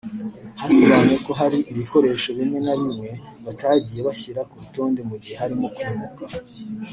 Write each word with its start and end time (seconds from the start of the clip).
hasobanuwe 0.61 1.17
ko 1.25 1.31
hari 1.39 1.57
ibikoresho 1.71 2.29
bimwe 2.37 2.59
na 2.65 2.73
bimwe 2.81 3.09
batagiye 3.45 4.01
bashyira 4.07 4.41
ku 4.49 4.55
rutonde 4.61 5.01
mu 5.09 5.15
gihe 5.23 5.35
barimo 5.41 5.67
kwimuka 5.75 6.23